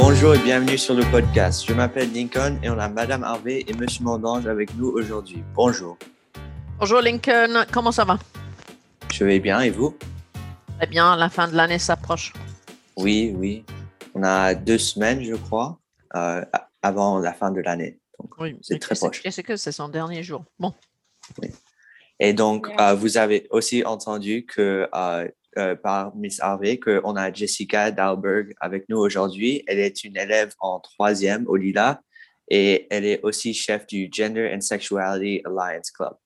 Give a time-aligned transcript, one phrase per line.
[0.00, 1.66] Bonjour et bienvenue sur le podcast.
[1.66, 5.42] Je m'appelle Lincoln et on a Madame Harvey et Monsieur Mondange avec nous aujourd'hui.
[5.54, 5.98] Bonjour.
[6.78, 8.16] Bonjour Lincoln, comment ça va?
[9.12, 9.98] Je vais bien et vous?
[10.78, 12.32] Très bien, la fin de l'année s'approche.
[12.96, 13.64] Oui, oui.
[14.14, 15.80] On a deux semaines, je crois,
[16.14, 16.44] euh,
[16.80, 17.98] avant la fin de l'année.
[18.38, 19.20] Oui, c'est très proche.
[19.20, 20.44] Qu'est-ce que c'est son dernier jour?
[20.60, 20.74] Bon,
[22.20, 27.32] Et donc, euh, vous avez aussi entendu que euh, euh, par Miss Harvey qu'on a
[27.32, 29.62] Jessica Dalberg avec nous aujourd'hui.
[29.66, 32.00] Elle est une élève en troisième au Lila
[32.50, 36.16] et elle est aussi chef du Gender and Sexuality Alliance Club.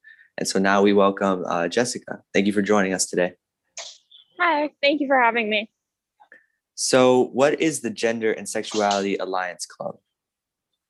[0.41, 2.23] And so now we welcome uh, Jessica.
[2.33, 3.35] Thank you for joining us today.
[4.41, 5.69] Hi, thank you for having me.
[6.75, 9.98] So, what is the Gender and Sexuality Alliance Club?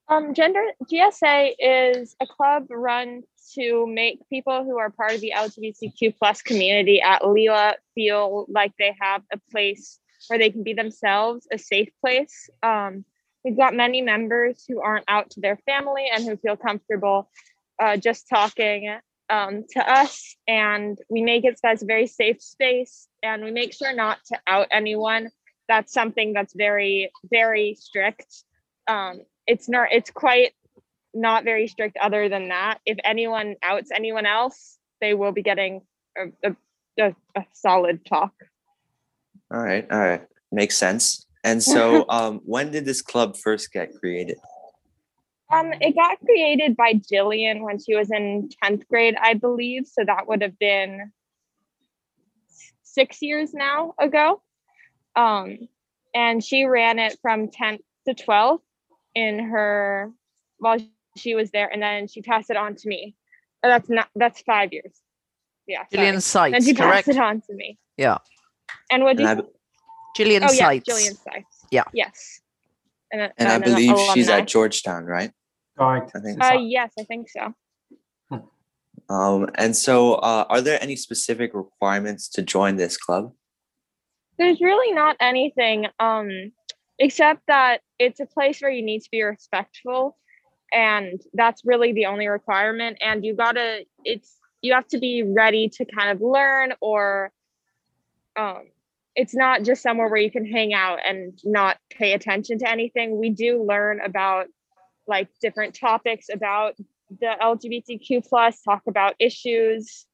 [0.09, 3.23] Um, Gender GSA is a club run
[3.55, 8.72] to make people who are part of the LGBTQ plus community at Lila feel like
[8.78, 12.50] they have a place where they can be themselves, a safe place.
[12.62, 13.05] Um,
[13.44, 17.28] we've got many members who aren't out to their family and who feel comfortable
[17.81, 18.97] uh, just talking
[19.31, 23.50] um, to us, and we make it so it's a very safe space, and we
[23.50, 25.31] make sure not to out anyone.
[25.69, 28.44] That's something that's very, very strict.
[28.87, 29.22] Um,
[29.53, 29.89] it's not.
[29.92, 30.53] It's quite
[31.12, 31.98] not very strict.
[32.00, 35.83] Other than that, if anyone outs anyone else, they will be getting
[36.17, 36.56] a, a,
[36.98, 38.33] a, a solid talk.
[39.53, 41.27] All right, all right, makes sense.
[41.44, 44.39] And so, um, when did this club first get created?
[45.53, 49.87] Um, it got created by Jillian when she was in 10th grade, I believe.
[49.87, 51.12] So that would have been
[52.83, 54.41] six years now ago.
[55.14, 55.69] Um,
[56.14, 58.61] and she ran it from 10th to 12th
[59.14, 60.10] in her
[60.58, 60.78] while
[61.16, 63.14] she was there, and then she passed it on to me.
[63.62, 65.00] Oh, that's not that's five years.
[65.66, 65.78] Yeah.
[65.80, 65.88] sorry.
[65.92, 67.06] Gillian Then Sites, she correct?
[67.06, 67.78] passed it on to me.
[67.96, 68.19] Yeah.
[68.91, 69.48] And what And did I, you
[70.16, 70.88] Gillian Oh yeah, Sites.
[70.88, 71.66] Jillian Sykes.
[71.70, 71.84] Yeah.
[71.94, 72.41] Yes.
[73.12, 75.31] And, a- and I an believe she's at Georgetown, right?
[75.78, 76.12] Correct.
[76.14, 76.42] I think.
[76.42, 77.54] Uh, yes, I think so.
[79.08, 83.32] Um, and so, uh, are there any specific requirements to join this club?
[84.38, 86.53] There's really not anything, um,
[87.02, 90.16] except that it's a place where you need to be respectful,
[90.72, 92.96] and that's really the only requirement.
[93.00, 97.32] And you gotta, it's you have to be ready to kind of learn, or
[98.36, 98.68] um,
[99.16, 103.19] it's not just somewhere where you can hang out and not pay attention to anything.
[103.19, 104.46] We do learn about
[105.08, 106.76] like different topics about
[107.10, 110.06] the LGBTQ plus, talk about issues.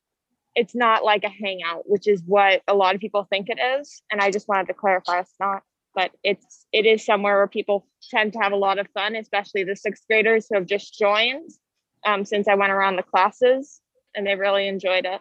[0.55, 4.03] It's not like a hangout, which is what a lot of people think it is.
[4.11, 5.63] And I just wanted to clarify it's not,
[5.95, 9.65] but it's it is somewhere where people tend to have a lot of fun, especially
[9.65, 11.51] the sixth graders who have just joined
[12.07, 13.81] um, since I went around the classes
[14.15, 15.21] and they really enjoyed it.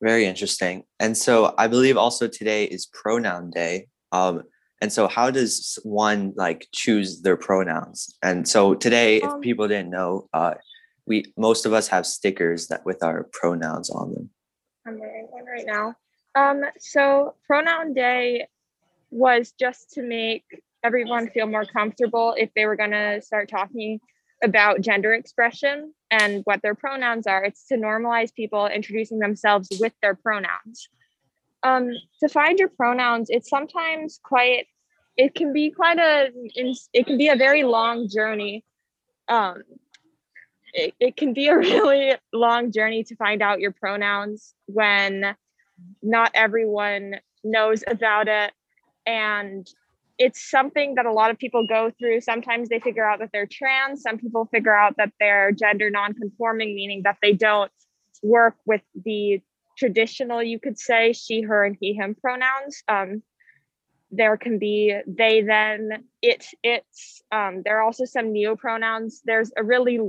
[0.00, 0.84] Very interesting.
[1.00, 3.88] And so, I believe also today is pronoun day.
[4.12, 4.44] Um,
[4.80, 8.16] and so, how does one like choose their pronouns?
[8.22, 10.54] And so today, if Um, people didn't know, uh,
[11.06, 14.30] we most of us have stickers that with our pronouns on them.
[14.86, 15.94] I'm wearing one right now.
[16.34, 18.46] Um, so pronoun day
[19.10, 20.44] was just to make
[20.84, 24.00] everyone feel more comfortable if they were gonna start talking
[24.42, 27.44] about gender expression and what their pronouns are.
[27.44, 30.88] It's to normalize people introducing themselves with their pronouns.
[31.62, 34.66] Um, to find your pronouns, it's sometimes quite.
[35.16, 36.30] It can be quite a.
[36.92, 38.64] It can be a very long journey.
[39.28, 39.62] Um,
[40.72, 45.34] it, it can be a really long journey to find out your pronouns when
[46.02, 48.52] not everyone knows about it
[49.08, 49.66] and
[50.18, 52.20] it's something that a lot of people go through.
[52.20, 54.02] Sometimes they figure out that they're trans.
[54.02, 57.72] Some people figure out that they're gender non-conforming meaning that they don't
[58.22, 59.40] work with the
[59.78, 62.82] traditional you could say she her and he him pronouns.
[62.88, 63.22] Um,
[64.10, 69.22] there can be they then it it's um, there are also some neo pronouns.
[69.24, 70.00] There's a really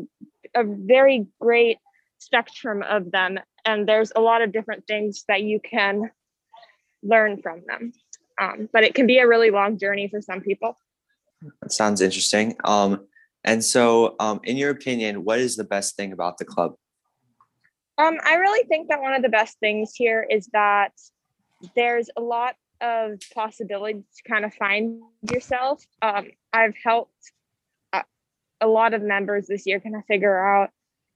[0.55, 1.78] a very great
[2.17, 6.09] spectrum of them and there's a lot of different things that you can
[7.03, 7.93] learn from them
[8.40, 10.78] um, but it can be a really long journey for some people
[11.62, 12.56] That sounds interesting.
[12.64, 13.06] Um,
[13.46, 16.74] and so, um, in your opinion, what is the best thing about the club?
[18.00, 20.94] um, i really think that one of the best things here is that
[21.76, 25.02] there's a lot of possibility to kind of find
[25.32, 27.32] yourself um, i've helped
[27.94, 28.03] a,
[28.62, 30.70] a lot of members this year kind of figure out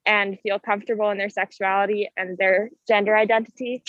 [0.06, 3.82] and feel comfortable in their sexuality and their gender identity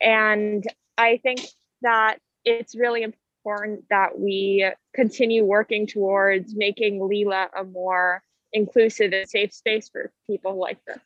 [0.00, 0.64] and
[0.96, 1.40] i think
[1.82, 8.22] that it's really important that we continue working towards making Lila a more
[8.52, 10.98] inclusive and safe space for people like this.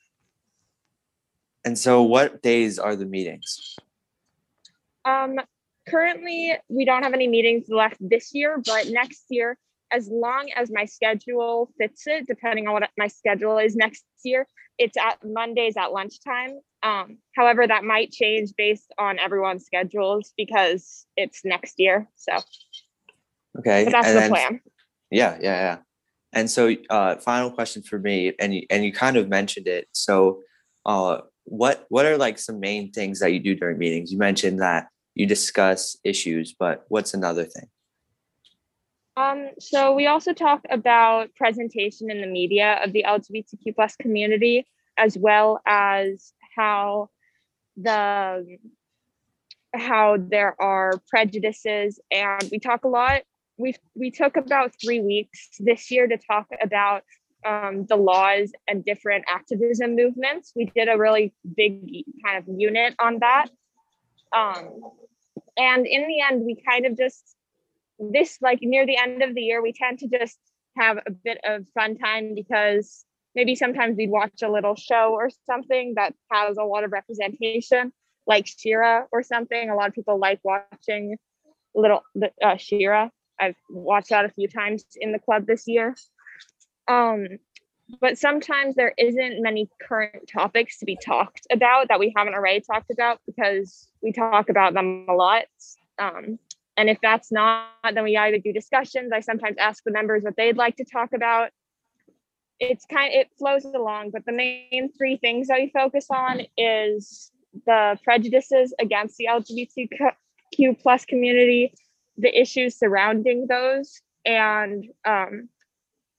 [1.65, 3.77] And so, what days are the meetings?
[5.05, 5.41] Um,
[5.89, 9.59] currently, we don't have any meetings left this year, but next year,
[9.91, 14.47] as long as my schedule fits it, depending on what my schedule is next year,
[14.79, 16.61] it's at Mondays at lunchtime.
[16.83, 22.09] Um, however, that might change based on everyone's schedules because it's next year.
[22.17, 22.33] So,
[23.59, 23.85] Okay.
[23.85, 24.61] but that's and the then- plan.
[25.11, 25.79] Yeah, yeah, yeah.
[26.33, 29.89] And so, uh, final question for me, and you, and you kind of mentioned it.
[29.93, 30.43] So,
[30.87, 34.13] uh, what what are like some main things that you do during meetings?
[34.13, 34.87] You mentioned that
[35.17, 37.69] you discuss issues, but what's another thing?
[39.17, 44.67] Um, so we also talk about presentation in the media of the LGBTQ plus community,
[44.97, 47.09] as well as how
[47.77, 48.59] the
[49.75, 53.23] how there are prejudices, and we talk a lot.
[53.57, 57.03] We we took about three weeks this year to talk about
[57.47, 60.53] um, the laws and different activism movements.
[60.55, 61.73] We did a really big
[62.25, 63.47] kind of unit on that,
[64.37, 64.65] um,
[65.57, 67.37] and in the end, we kind of just
[67.99, 70.39] this like near the end of the year we tend to just
[70.79, 73.05] have a bit of fun time because
[73.35, 77.93] maybe sometimes we'd watch a little show or something that has a lot of representation
[78.27, 81.17] like She-Ra or something a lot of people like watching
[81.75, 82.03] little
[82.43, 85.95] uh, She-Ra i've watched that a few times in the club this year
[86.89, 87.27] um
[88.01, 92.61] but sometimes there isn't many current topics to be talked about that we haven't already
[92.61, 95.45] talked about because we talk about them a lot
[96.01, 96.39] um,
[96.77, 99.13] and if that's not, then we either do discussions.
[99.13, 101.51] I sometimes ask the members what they'd like to talk about.
[102.61, 106.43] It's kind of, it flows along, but the main three things that we focus on
[106.57, 107.33] is
[107.67, 111.73] the prejudices against the LGBTQ plus community,
[112.17, 115.49] the issues surrounding those, and um,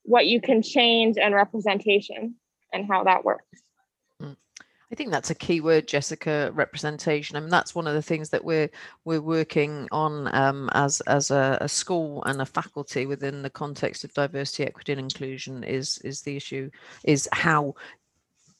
[0.03, 2.35] what you can change and representation
[2.73, 3.45] and how that works.
[4.91, 6.51] I think that's a key word, Jessica.
[6.53, 7.37] Representation.
[7.37, 8.69] I mean, that's one of the things that we're
[9.05, 14.03] we're working on um, as as a, a, school and a faculty within the context
[14.03, 15.63] of diversity, equity, and inclusion.
[15.63, 16.69] Is is the issue
[17.05, 17.75] is how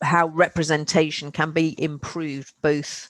[0.01, 3.09] how representation can be improved both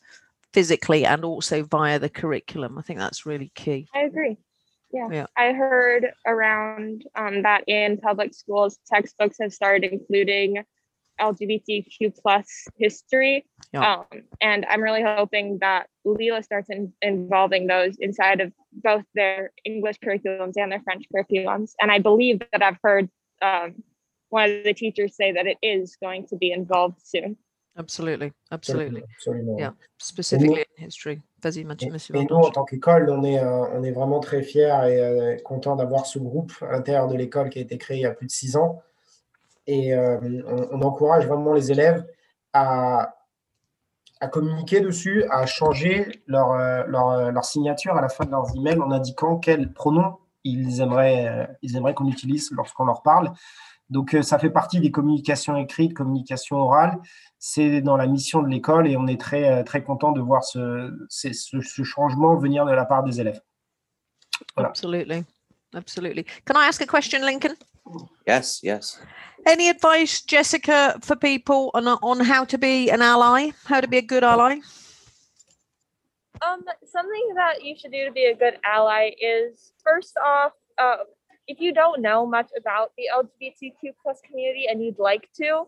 [0.51, 2.77] physically and also via the curriculum.
[2.77, 3.87] I think that's really key.
[3.93, 4.37] I agree.
[4.91, 5.07] Yeah.
[5.11, 5.25] Yeah.
[5.37, 10.63] I heard around um, that in public schools, textbooks have started including
[11.21, 13.45] LGBTQ plus history.
[13.73, 13.93] Yeah.
[13.93, 19.51] Um, and I'm really hoping that Lila starts in, involving those inside of both their
[19.65, 21.71] English curriculums and their French curriculums.
[21.79, 23.09] And I believe that I've heard
[23.41, 23.75] um,
[24.29, 27.37] one of the teachers say that it is going to be involved soon.
[27.77, 29.01] Absolutely, absolutely.
[29.15, 29.59] Absolument.
[29.59, 29.71] Yeah.
[29.97, 31.21] Specifically in history.
[31.41, 34.19] Vas-y, Mathieu, Et, monsieur et nous, en tant qu'école, on est, euh, on est vraiment
[34.19, 37.77] très fiers et euh, contents d'avoir ce groupe à l'intérieur de l'école qui a été
[37.77, 38.81] créé il y a plus de six ans.
[39.67, 40.17] Et euh,
[40.71, 42.05] on, encourage vraiment les élèves
[42.53, 43.13] à,
[44.31, 48.79] communiquer dessus, à changer leur, euh, euh, leur signature à la fin de leurs emails
[48.79, 51.47] en indiquant quels pronoms ils aimeraient,
[51.95, 53.31] qu'on utilise lorsqu'on leur parle.
[53.89, 56.97] Donc, ça fait partie des communications écrites, communications orales.
[57.37, 61.83] C'est dans la mission de l'école et on est très, très content de voir ce
[61.83, 63.41] changement venir de la part des élèves.
[64.55, 64.69] Voilà.
[64.69, 65.25] Absolutely.
[65.73, 66.25] Absolutely.
[66.45, 67.55] Can I ask a question, Lincoln?
[68.27, 68.99] Yes, yes.
[69.45, 73.97] Any advice, Jessica, for people on on how to be an ally, how to be
[73.97, 74.59] a good ally?
[76.45, 81.05] Um, something that you should do to be a good ally is first off, um,
[81.47, 85.67] if you don't know much about the LGBTQ plus community and you'd like to,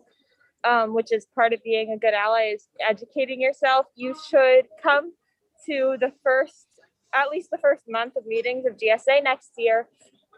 [0.64, 3.86] um, which is part of being a good ally, is educating yourself.
[3.94, 5.12] You should come
[5.66, 6.66] to the first,
[7.14, 9.88] at least the first month of meetings of GSA next year,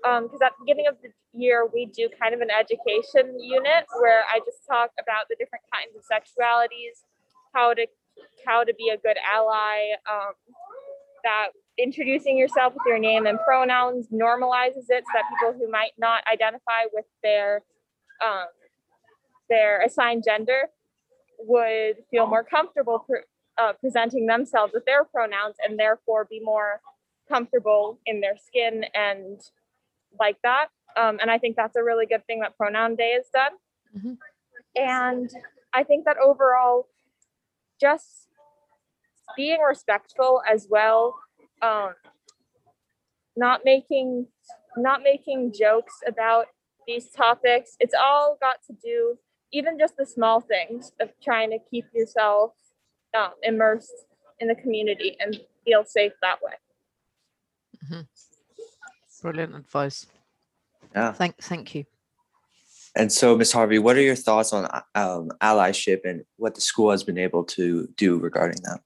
[0.02, 4.22] because at the beginning of the year we do kind of an education unit where
[4.24, 7.04] I just talk about the different kinds of sexualities,
[7.54, 7.86] how to
[8.46, 10.32] how to be a good ally, um,
[11.24, 11.48] that
[11.78, 16.22] introducing yourself with your name and pronouns normalizes it so that people who might not
[16.32, 17.62] identify with their
[18.24, 18.46] um,
[19.50, 20.70] their assigned gender
[21.38, 23.20] would feel more comfortable pre-
[23.58, 26.80] uh, presenting themselves with their pronouns and therefore be more
[27.28, 29.40] comfortable in their skin and
[30.18, 30.68] like that.
[30.96, 33.52] Um, and I think that's a really good thing that Pronoun Day has done.
[33.96, 34.18] Mhm.
[34.74, 35.30] And
[35.72, 36.88] I think that overall,
[37.80, 38.28] just
[39.36, 41.14] being respectful as well
[41.62, 41.92] um
[43.36, 44.26] not making
[44.76, 46.46] not making jokes about
[46.86, 49.18] these topics it's all got to do
[49.52, 52.52] even just the small things of trying to keep yourself
[53.16, 54.06] um, immersed
[54.40, 56.54] in the community and feel safe that way
[59.22, 60.06] Brilliant advice.
[60.94, 61.12] Yeah.
[61.12, 61.84] Thank thank you.
[62.96, 63.52] And so, Ms.
[63.52, 67.44] Harvey, what are your thoughts on um, allyship and what the school has been able
[67.44, 68.80] to do regarding that?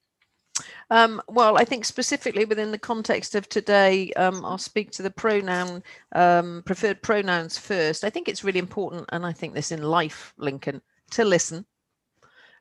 [0.91, 5.11] Um, well, I think specifically within the context of today, um, I'll speak to the
[5.11, 8.03] pronoun um, preferred pronouns first.
[8.03, 10.83] I think it's really important, and I think this in life, Lincoln,
[11.13, 11.65] to listen.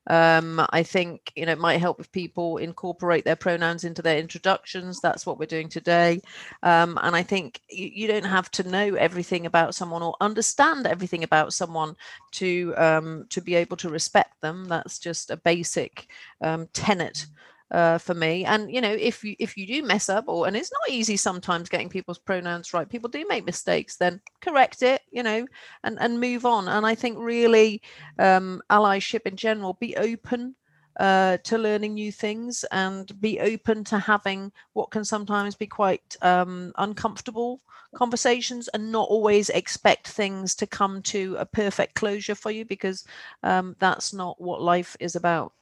[0.08, 4.18] Um, I think you know it might help if people incorporate their pronouns into their
[4.18, 5.00] introductions.
[5.00, 6.22] That's what we're doing today.
[6.64, 10.88] Um, and I think you, you, don't have to know everything about someone or understand
[10.88, 11.96] everything about someone
[12.32, 14.66] to um, to be able to respect them.
[14.66, 16.08] That's just a basic
[16.42, 17.28] um, tenet
[17.72, 18.46] uh, for me.
[18.46, 21.18] And you know, if you if you do mess up, or and it's not easy
[21.18, 22.90] sometimes getting people's pronouns right.
[22.90, 23.98] People do make mistakes.
[23.98, 25.46] Then correct it, you know,
[25.84, 26.68] and and move on.
[26.68, 27.82] And I think really,
[28.18, 30.56] um, allyship in general, be open.
[31.00, 36.18] Uh, to learning new things and be open to having what can sometimes be quite
[36.22, 37.62] um, uncomfortable
[37.96, 43.06] conversations and not always expect things to come to a perfect closure for you because
[43.44, 45.54] um, that's not what life is about.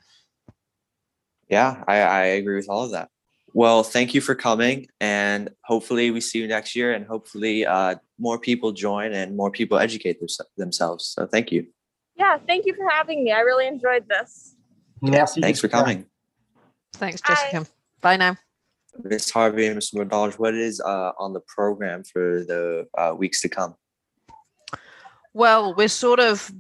[1.50, 3.10] Yeah, I, I agree with all of that.
[3.54, 7.96] Well, thank you for coming, and hopefully we see you next year, and hopefully uh,
[8.20, 10.20] more people join and more people educate
[10.58, 11.08] themselves.
[11.08, 11.66] So thank you.
[12.16, 13.32] Yeah, thank you for having me.
[13.32, 14.56] I really enjoyed this.
[15.02, 15.42] Merci.
[15.42, 16.06] Thanks for coming.
[16.94, 17.62] Thanks, Jessica.
[17.62, 17.68] Bye,
[18.02, 18.38] Bye now.
[19.04, 19.30] Ms.
[19.30, 19.96] Harvey and Mr.
[19.96, 23.76] Mondange, what is uh, on the program for the uh, weeks to come?
[25.34, 26.52] Well, we're sort of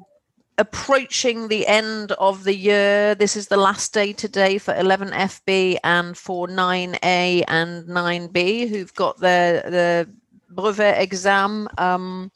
[0.57, 3.15] approaching the end of the year.
[3.15, 9.19] This is the last day today for 11FB and for 9A and 9B who've got
[9.19, 10.09] their the
[10.49, 12.31] brevet exam um,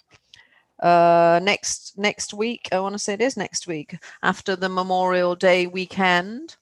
[0.81, 2.69] uh, next next week.
[2.71, 6.57] I want to say it is next week after the Memorial Day weekend.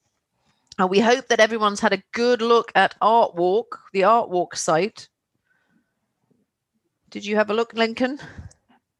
[0.78, 4.56] And we hope that everyone's had a good look at Art Walk, the Art Walk
[4.56, 5.10] site.
[7.10, 8.18] Did you have a look, Lincoln?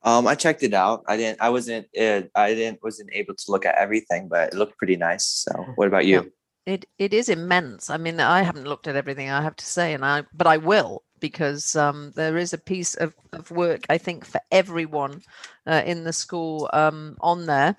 [0.04, 1.04] Um, I checked it out.
[1.08, 1.42] I didn't.
[1.42, 1.88] I wasn't.
[1.98, 2.82] Uh, I didn't.
[2.84, 5.26] Wasn't able to look at everything, but it looked pretty nice.
[5.26, 6.16] So, what about you?
[6.16, 6.74] Yeah.
[6.74, 7.90] It it is immense.
[7.90, 9.30] I mean, I haven't looked at everything.
[9.30, 12.96] I have to say, and I but I will because um, there is a piece
[12.96, 15.22] of, of work I think for everyone
[15.68, 17.76] uh, in the school um, on there.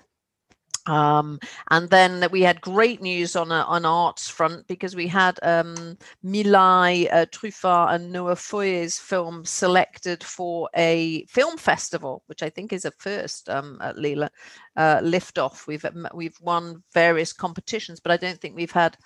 [0.87, 5.39] Um, and then we had great news on a, on arts front because we had
[5.43, 12.49] um, Milai uh, Truffat and Noah Foyer's film selected for a film festival, which I
[12.49, 14.31] think is a first um, at Lila
[14.75, 15.67] uh, Liftoff.
[15.67, 18.97] We've we've won various competitions, but I don't think we've had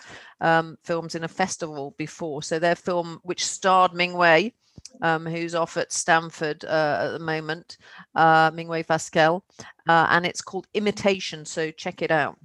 [0.41, 2.41] um, films in a festival before.
[2.41, 4.53] So their film, which starred Ming Wei,
[5.01, 7.77] um, who's off at Stanford uh, at the moment,
[8.15, 9.43] uh, Mingwei Pascal,
[9.87, 11.45] uh, and it's called Imitation.
[11.45, 12.37] So check it out.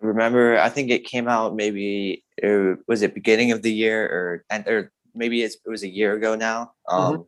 [0.00, 4.04] Remember, I think it came out maybe it, uh, was it beginning of the year
[4.04, 6.72] or and or maybe it was a year ago now.
[6.88, 6.94] Mm-hmm.
[6.94, 7.22] Um, mm-hmm.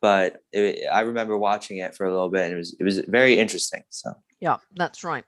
[0.00, 2.98] But it, I remember watching it for a little bit, and it was it was
[2.98, 3.82] very interesting.
[3.90, 5.24] So yeah, that's right.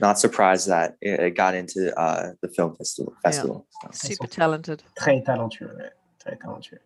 [0.00, 3.14] Not surprised that it got into uh, the film festival.
[3.22, 3.66] Festival.
[3.82, 3.90] Yeah.
[3.92, 4.08] So.
[4.08, 4.82] Super talented.
[4.98, 5.90] Très talentueux.
[6.24, 6.80] Très talentueux.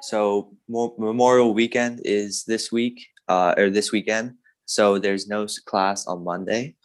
[0.00, 4.34] So Memorial Weekend is this week uh, or this weekend.
[4.64, 6.76] So there's no class on Monday.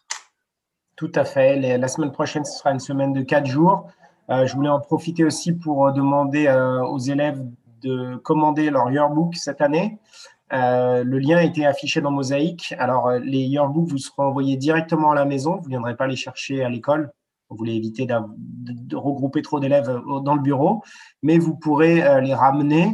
[0.96, 1.60] Tout à fait.
[1.78, 3.90] La semaine prochaine, ce sera une semaine de quatre jours.
[4.30, 7.44] Euh, je voulais en profiter aussi pour demander euh, aux élèves
[7.82, 10.00] de commander leur yearbook cette année.
[10.54, 12.74] Euh, le lien a été affiché dans Mosaïque.
[12.78, 15.58] Alors, les yearbooks vous seront envoyés directement à la maison.
[15.58, 17.12] Vous ne viendrez pas les chercher à l'école.
[17.54, 20.84] Vous voulez éviter de, de regrouper trop d'élèves dans le bureau.
[21.22, 22.90] Mais vous pourrez les ramener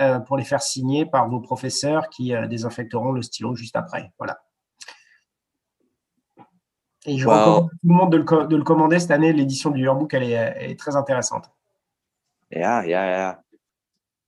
[0.00, 4.12] euh, pour les faire signer par vos professeurs qui euh, désinfecteront le stylo juste après.
[4.16, 4.38] Voilà.
[7.04, 9.32] Et je recommande tout le monde de le, de le commander cette année.
[9.32, 11.50] L'édition du Yearbook, elle est, elle est très intéressante.
[12.52, 13.38] Yeah, yeah, yeah.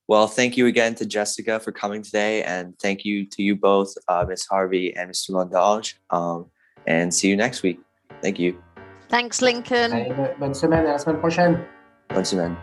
[0.09, 3.95] Well, thank you again to Jessica for coming today, and thank you to you both,
[4.09, 5.31] uh, Miss Harvey and Mr.
[5.31, 5.95] Mondage.
[6.11, 6.51] Um,
[6.85, 7.79] and see you next week.
[8.21, 8.61] Thank you.
[9.11, 9.93] Thanks, Lincoln.
[9.93, 11.59] Allez, bonne semaine, à la semaine prochaine.
[12.15, 12.55] Bonne semaine.